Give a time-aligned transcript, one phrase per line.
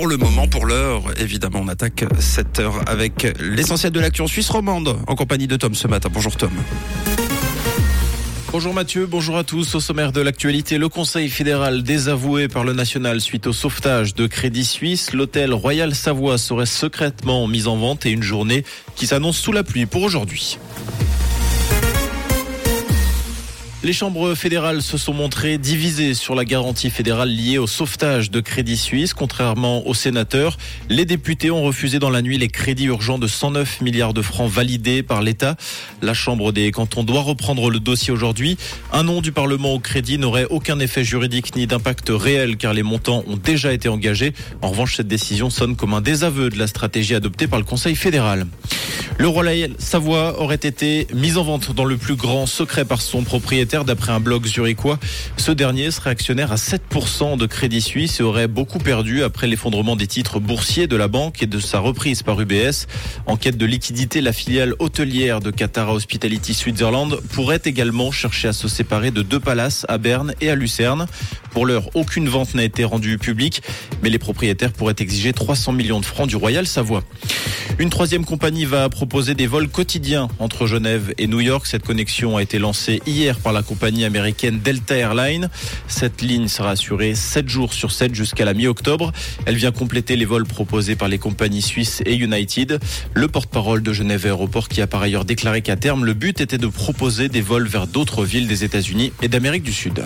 [0.00, 4.48] Pour le moment, pour l'heure, évidemment, on attaque cette heure avec l'essentiel de l'action suisse
[4.48, 6.08] romande en compagnie de Tom ce matin.
[6.12, 6.52] Bonjour Tom.
[8.52, 9.74] Bonjour Mathieu, bonjour à tous.
[9.74, 14.28] Au sommaire de l'actualité, le Conseil fédéral désavoué par le national suite au sauvetage de
[14.28, 15.12] Crédit Suisse.
[15.12, 19.64] L'hôtel Royal Savoie serait secrètement mis en vente et une journée qui s'annonce sous la
[19.64, 20.58] pluie pour aujourd'hui.
[23.88, 28.40] Les chambres fédérales se sont montrées divisées sur la garantie fédérale liée au sauvetage de
[28.40, 29.14] Crédit Suisse.
[29.14, 30.58] Contrairement aux sénateurs,
[30.90, 34.50] les députés ont refusé dans la nuit les crédits urgents de 109 milliards de francs
[34.50, 35.56] validés par l'État.
[36.02, 38.58] La Chambre des cantons doit reprendre le dossier aujourd'hui.
[38.92, 42.82] Un nom du Parlement au crédit n'aurait aucun effet juridique ni d'impact réel car les
[42.82, 44.34] montants ont déjà été engagés.
[44.60, 47.96] En revanche, cette décision sonne comme un désaveu de la stratégie adoptée par le Conseil
[47.96, 48.46] fédéral.
[49.16, 53.22] Le Royal Savoie aurait été mis en vente dans le plus grand secret par son
[53.22, 54.98] propriétaire d'après un blog zurichois.
[55.36, 59.96] Ce dernier serait actionnaire à 7% de Crédit Suisse et aurait beaucoup perdu après l'effondrement
[59.96, 62.86] des titres boursiers de la banque et de sa reprise par UBS.
[63.26, 68.52] En quête de liquidité, la filiale hôtelière de Qatar Hospitality Switzerland pourrait également chercher à
[68.52, 71.06] se séparer de deux palaces à Berne et à Lucerne.
[71.50, 73.62] Pour l'heure, aucune vente n'a été rendue publique,
[74.02, 77.02] mais les propriétaires pourraient exiger 300 millions de francs du Royal Savoie.
[77.78, 81.66] Une troisième compagnie va proposer des vols quotidiens entre Genève et New York.
[81.66, 85.48] Cette connexion a été lancée hier par la compagnie américaine Delta Airlines.
[85.86, 89.12] Cette ligne sera assurée 7 jours sur 7 jusqu'à la mi-octobre.
[89.46, 92.80] Elle vient compléter les vols proposés par les compagnies suisses et United.
[93.14, 96.58] Le porte-parole de Genève Aéroport qui a par ailleurs déclaré qu'à terme, le but était
[96.58, 100.04] de proposer des vols vers d'autres villes des États-Unis et d'Amérique du Sud.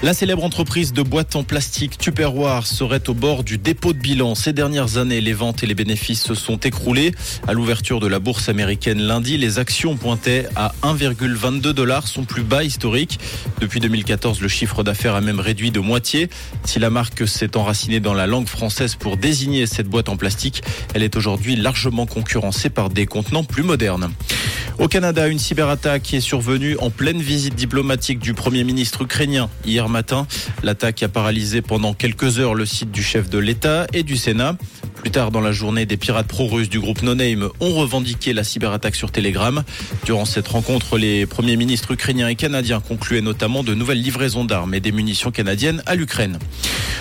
[0.00, 4.36] La célèbre entreprise de boîtes en plastique Tupperware serait au bord du dépôt de bilan.
[4.36, 7.12] Ces dernières années, les ventes et les bénéfices se sont écroulés.
[7.48, 12.44] À l'ouverture de la bourse américaine lundi, les actions pointaient à 1,22 dollars, son plus
[12.44, 13.18] bas historique.
[13.60, 16.30] Depuis 2014, le chiffre d'affaires a même réduit de moitié.
[16.62, 20.62] Si la marque s'est enracinée dans la langue française pour désigner cette boîte en plastique,
[20.94, 24.12] elle est aujourd'hui largement concurrencée par des contenants plus modernes.
[24.78, 29.88] Au Canada, une cyberattaque est survenue en pleine visite diplomatique du Premier ministre ukrainien hier
[29.88, 30.28] matin.
[30.62, 34.56] L'attaque a paralysé pendant quelques heures le site du chef de l'État et du Sénat.
[34.98, 37.14] Plus tard dans la journée, des pirates pro-russes du groupe No
[37.60, 39.62] ont revendiqué la cyberattaque sur Telegram.
[40.04, 44.74] Durant cette rencontre, les premiers ministres ukrainiens et canadiens concluaient notamment de nouvelles livraisons d'armes
[44.74, 46.38] et des munitions canadiennes à l'Ukraine.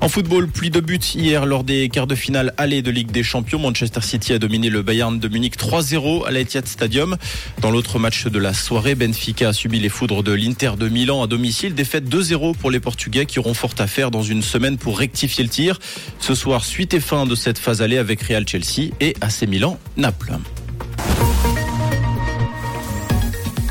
[0.00, 3.24] En football, pluie de buts hier lors des quarts de finale aller de Ligue des
[3.24, 3.58] Champions.
[3.58, 7.16] Manchester City a dominé le Bayern de Munich 3-0 à l'Etihad Stadium.
[7.60, 11.22] Dans l'autre match de la soirée, Benfica a subi les foudres de l'Inter de Milan
[11.22, 11.74] à domicile.
[11.74, 15.42] Défaite 2-0 pour les Portugais qui auront fort à faire dans une semaine pour rectifier
[15.42, 15.80] le tir.
[16.20, 19.78] Ce soir, suite et fin de cette phase aller avec Real Chelsea et AC Milan
[19.96, 20.38] Naples.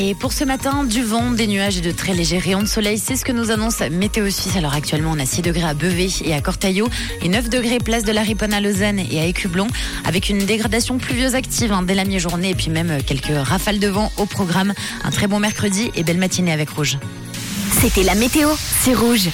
[0.00, 2.98] Et pour ce matin, du vent, des nuages et de très légers rayons de soleil,
[2.98, 4.54] c'est ce que nous annonce Météo Suisse.
[4.56, 6.88] Alors actuellement, on a 6 degrés à Bevé et à Cortaillot
[7.20, 9.66] et 9 degrés place de la Riponne à Lausanne et à Écublon,
[10.04, 13.88] avec une dégradation pluvieuse active hein, dès la mi-journée et puis même quelques rafales de
[13.88, 14.72] vent au programme.
[15.02, 16.96] Un très bon mercredi et belle matinée avec Rouge.
[17.80, 19.26] C'était la météo, c'est Rouge.